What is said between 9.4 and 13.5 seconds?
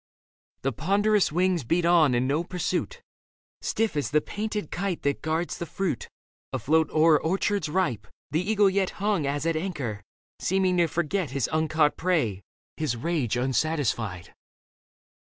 at anchor, seeming to forget His uncaught prey, his rage